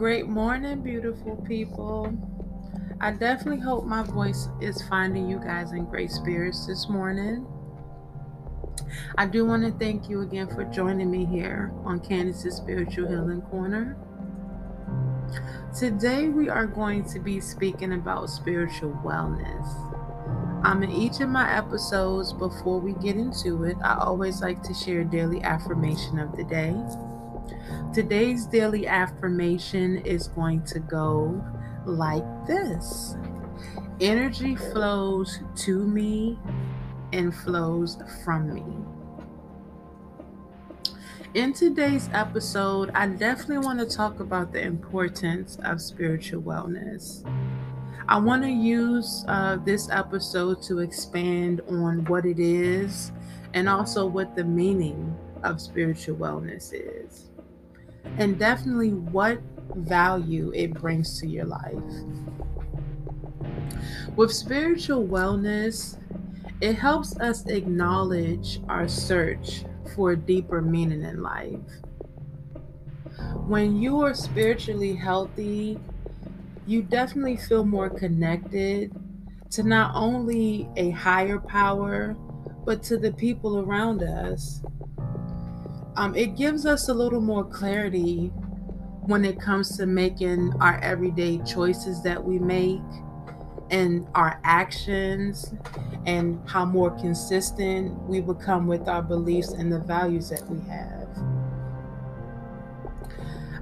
[0.00, 2.10] Great morning, beautiful people.
[3.02, 7.46] I definitely hope my voice is finding you guys in great spirits this morning.
[9.18, 13.42] I do want to thank you again for joining me here on Candice's Spiritual Healing
[13.42, 13.98] Corner.
[15.78, 19.66] Today, we are going to be speaking about spiritual wellness.
[20.64, 24.72] Um, in each of my episodes, before we get into it, I always like to
[24.72, 26.74] share daily affirmation of the day.
[27.92, 31.44] Today's daily affirmation is going to go
[31.86, 33.16] like this
[34.00, 36.38] Energy flows to me
[37.12, 38.64] and flows from me.
[41.34, 47.30] In today's episode, I definitely want to talk about the importance of spiritual wellness.
[48.08, 53.12] I want to use uh, this episode to expand on what it is
[53.52, 57.29] and also what the meaning of spiritual wellness is
[58.18, 59.40] and definitely what
[59.74, 61.74] value it brings to your life.
[64.16, 65.98] With spiritual wellness,
[66.60, 71.58] it helps us acknowledge our search for a deeper meaning in life.
[73.46, 75.78] When you are spiritually healthy,
[76.66, 78.92] you definitely feel more connected
[79.50, 82.14] to not only a higher power,
[82.64, 84.62] but to the people around us
[85.96, 88.28] um, it gives us a little more clarity
[89.06, 92.80] when it comes to making our everyday choices that we make
[93.70, 95.54] and our actions
[96.06, 101.08] and how more consistent we become with our beliefs and the values that we have.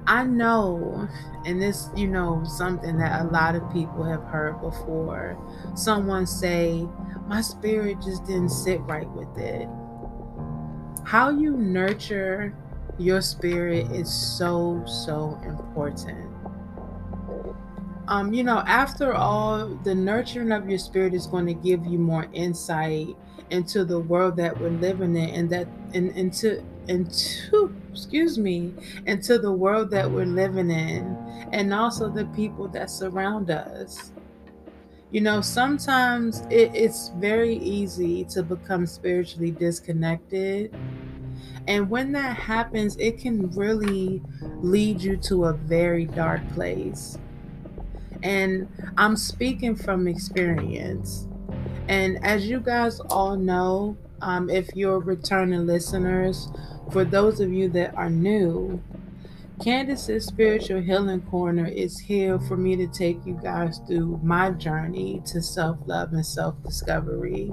[0.07, 1.07] I know,
[1.45, 5.37] and this, you know, something that a lot of people have heard before.
[5.75, 6.87] Someone say,
[7.27, 9.67] My spirit just didn't sit right with it
[11.05, 12.53] how you nurture
[12.97, 16.29] your spirit is so so important.
[18.07, 21.97] Um you know after all the nurturing of your spirit is going to give you
[21.99, 23.15] more insight
[23.49, 28.73] into the world that we're living in and that and into into excuse me
[29.05, 31.17] into the world that we're living in
[31.51, 34.11] and also the people that surround us
[35.11, 40.73] you know sometimes it, it's very easy to become spiritually disconnected
[41.67, 44.23] and when that happens, it can really
[44.61, 47.19] lead you to a very dark place.
[48.23, 48.67] And
[48.97, 51.27] I'm speaking from experience.
[51.87, 56.49] And as you guys all know, um, if you're returning listeners,
[56.91, 58.81] for those of you that are new,
[59.59, 65.21] Candice's Spiritual Healing Corner is here for me to take you guys through my journey
[65.25, 67.51] to self love and self discovery.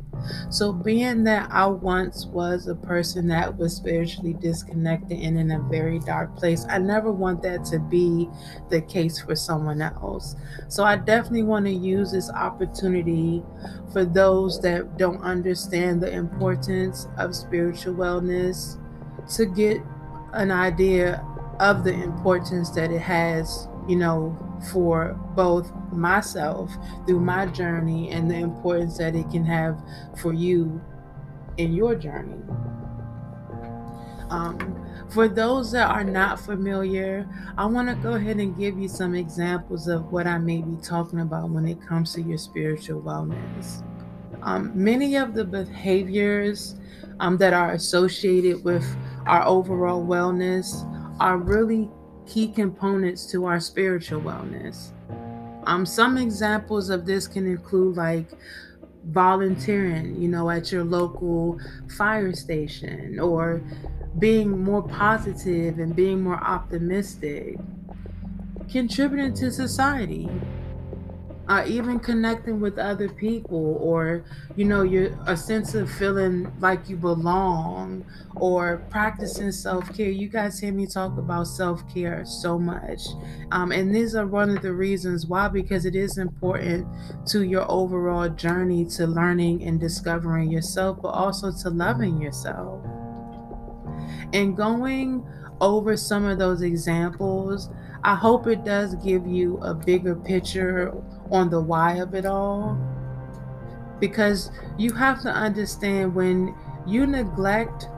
[0.48, 5.58] So, being that I once was a person that was spiritually disconnected and in a
[5.62, 8.28] very dark place, I never want that to be
[8.70, 10.36] the case for someone else.
[10.68, 13.42] So, I definitely want to use this opportunity
[13.92, 18.78] for those that don't understand the importance of spiritual wellness
[19.34, 19.80] to get
[20.32, 21.24] an idea
[21.60, 24.36] of the importance that it has, you know,
[24.72, 26.74] for both myself
[27.06, 29.80] through my journey and the importance that it can have
[30.18, 30.80] for you
[31.56, 32.42] in your journey.
[34.28, 38.88] Um, for those that are not familiar, I want to go ahead and give you
[38.88, 43.00] some examples of what I may be talking about when it comes to your spiritual
[43.02, 43.82] wellness.
[44.42, 46.76] Um, many of the behaviors
[47.20, 48.84] um, that are associated with
[49.26, 50.84] our overall wellness
[51.20, 51.90] are really
[52.26, 54.92] key components to our spiritual wellness.
[55.64, 58.30] Um, some examples of this can include like
[59.06, 61.58] volunteering, you know, at your local
[61.96, 63.62] fire station or
[64.18, 67.56] being more positive and being more optimistic,
[68.70, 70.28] contributing to society,
[71.48, 74.24] uh, even connecting with other people or
[74.56, 80.10] you know your a sense of feeling like you belong or practicing self-care.
[80.10, 83.00] You guys hear me talk about self-care so much.
[83.50, 86.86] Um, and these are one of the reasons why because it is important
[87.28, 92.84] to your overall journey to learning and discovering yourself but also to loving yourself
[94.32, 95.26] and going
[95.60, 97.70] over some of those examples
[98.06, 100.94] I hope it does give you a bigger picture
[101.32, 102.78] on the why of it all.
[103.98, 106.54] Because you have to understand when
[106.86, 107.88] you neglect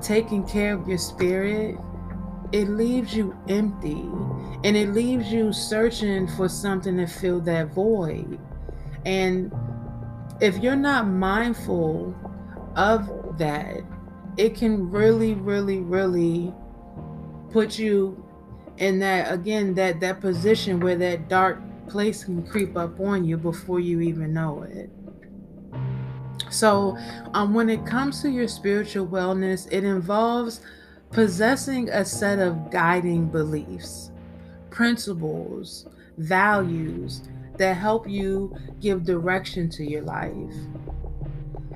[0.00, 1.76] taking care of your spirit,
[2.52, 4.00] it leaves you empty
[4.64, 8.38] and it leaves you searching for something to fill that void.
[9.04, 9.52] And
[10.40, 12.14] if you're not mindful
[12.76, 13.82] of that,
[14.36, 16.52] it can really, really, really
[17.50, 18.24] put you
[18.78, 23.36] in that again that that position where that dark place can creep up on you
[23.36, 24.90] before you even know it.
[26.50, 26.96] So
[27.34, 30.60] um, when it comes to your spiritual wellness it involves
[31.10, 34.10] possessing a set of guiding beliefs
[34.70, 35.86] principles
[36.16, 37.22] values
[37.58, 40.54] that help you give direction to your life.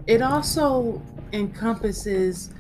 [0.06, 1.02] It also
[1.32, 2.50] encompasses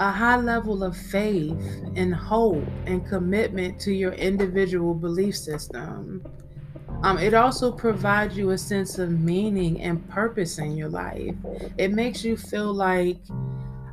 [0.00, 1.52] a high level of faith
[1.96, 6.24] and hope and commitment to your individual belief system.
[7.02, 11.34] Um, it also provides you a sense of meaning and purpose in your life.
[11.78, 13.18] It makes you feel like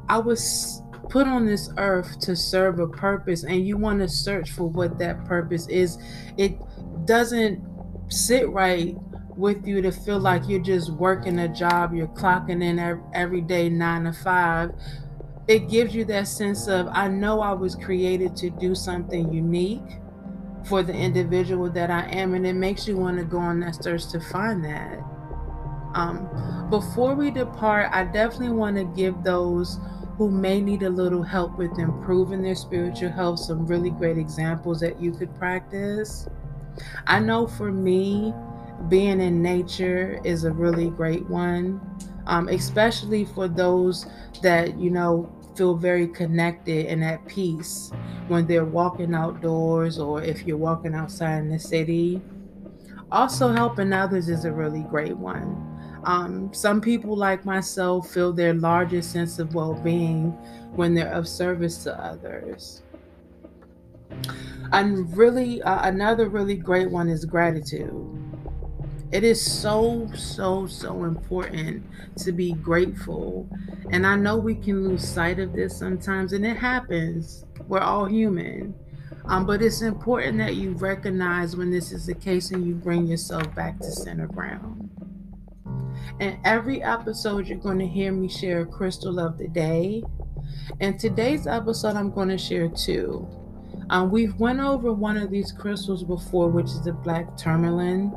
[0.08, 4.52] I was put on this earth to serve a purpose, and you want to search
[4.52, 5.98] for what that purpose is.
[6.38, 6.60] It
[7.06, 7.64] doesn't
[8.10, 8.96] sit right
[9.40, 12.80] with you to feel like you're just working a job, you're clocking in
[13.14, 14.72] every day, nine to five
[15.50, 19.98] it gives you that sense of I know I was created to do something unique
[20.64, 23.84] for the individual that I am, and it makes you want to go on that
[23.84, 25.00] search to find that.
[25.96, 29.80] Um, before we depart, I definitely want to give those
[30.18, 34.80] who may need a little help with improving their spiritual health some really great examples
[34.82, 36.28] that you could practice.
[37.08, 38.36] I know for me,
[38.88, 41.82] being in nature is a really great one,
[42.28, 44.06] um, especially for those
[44.42, 47.92] that, you know, feel very connected and at peace
[48.30, 52.22] when they're walking outdoors or if you're walking outside in the city.
[53.12, 55.66] Also, helping others is a really great one.
[56.06, 60.32] Um, some people, like myself, feel their largest sense of well being
[60.76, 62.84] when they're of service to others.
[64.72, 68.19] And really, uh, another really great one is gratitude.
[69.12, 71.84] It is so, so, so important
[72.18, 73.50] to be grateful.
[73.92, 77.44] And I know we can lose sight of this sometimes, and it happens.
[77.68, 78.76] We're all human.
[79.26, 83.08] Um, but it's important that you recognize when this is the case and you bring
[83.08, 84.90] yourself back to center ground.
[86.20, 90.04] And every episode, you're going to hear me share a crystal of the day.
[90.82, 93.28] And today's episode, I'm going to share two.
[93.90, 98.14] Um, we've went over one of these crystals before, which is the black tourmaline.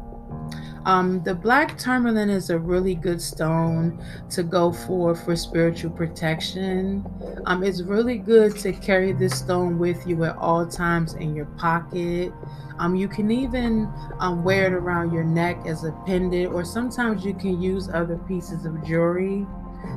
[0.84, 7.04] Um, the black tourmaline is a really good stone to go for for spiritual protection.
[7.46, 11.46] Um, it's really good to carry this stone with you at all times in your
[11.46, 12.32] pocket.
[12.78, 13.88] Um, you can even
[14.18, 18.16] um, wear it around your neck as a pendant, or sometimes you can use other
[18.26, 19.46] pieces of jewelry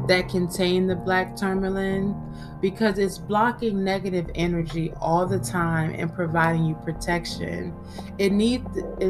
[0.07, 2.15] that contain the black tourmaline
[2.61, 7.73] because it's blocking negative energy all the time and providing you protection.
[8.17, 8.65] It needs,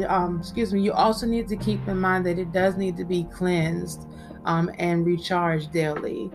[0.08, 3.04] um, excuse me, you also need to keep in mind that it does need to
[3.04, 4.06] be cleansed
[4.44, 6.30] um, and recharged daily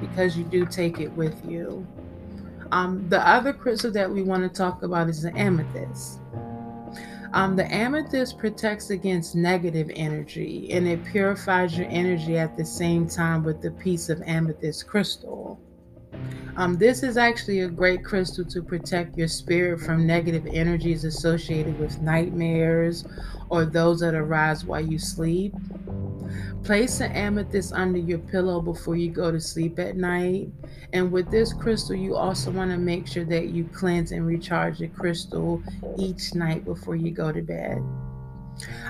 [0.00, 1.86] because you do take it with you.
[2.72, 6.20] Um, the other crystal that we want to talk about is the amethyst.
[7.32, 13.06] Um, the amethyst protects against negative energy and it purifies your energy at the same
[13.06, 15.58] time with the piece of amethyst crystal.
[16.56, 21.78] Um, this is actually a great crystal to protect your spirit from negative energies associated
[21.78, 23.06] with nightmares
[23.48, 25.54] or those that arise while you sleep.
[26.64, 30.48] Place an amethyst under your pillow before you go to sleep at night.
[30.92, 34.78] And with this crystal, you also want to make sure that you cleanse and recharge
[34.80, 35.62] your crystal
[35.98, 37.82] each night before you go to bed.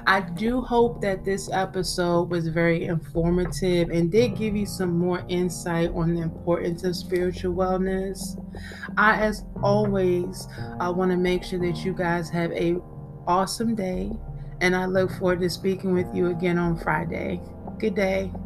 [0.06, 5.25] I do hope that this episode was very informative and did give you some more
[5.28, 8.37] insight on the importance of spiritual wellness.
[8.97, 10.49] I, as always,
[10.80, 12.76] I want to make sure that you guys have a
[13.26, 14.11] awesome day,
[14.61, 17.40] and I look forward to speaking with you again on Friday.
[17.82, 18.41] Good day.